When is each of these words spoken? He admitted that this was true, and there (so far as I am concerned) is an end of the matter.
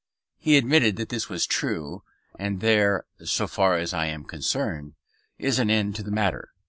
He 0.39 0.57
admitted 0.57 0.95
that 0.95 1.09
this 1.09 1.29
was 1.29 1.45
true, 1.45 2.01
and 2.39 2.59
there 2.59 3.05
(so 3.23 3.45
far 3.45 3.77
as 3.77 3.93
I 3.93 4.07
am 4.07 4.23
concerned) 4.23 4.93
is 5.37 5.59
an 5.59 5.69
end 5.69 5.99
of 5.99 6.05
the 6.05 6.09
matter. 6.11 6.49